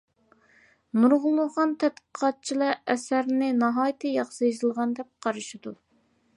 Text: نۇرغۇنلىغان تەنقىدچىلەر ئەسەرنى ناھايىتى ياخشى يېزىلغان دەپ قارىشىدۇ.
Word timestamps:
نۇرغۇنلىغان 1.01 1.75
تەنقىدچىلەر 1.83 2.73
ئەسەرنى 2.95 3.53
ناھايىتى 3.61 4.17
ياخشى 4.17 4.51
يېزىلغان 4.51 4.99
دەپ 5.01 5.13
قارىشىدۇ. 5.27 5.79